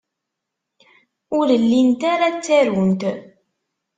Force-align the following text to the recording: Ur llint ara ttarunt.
Ur 1.37 1.47
llint 1.67 2.01
ara 2.13 2.27
ttarunt. 2.37 3.01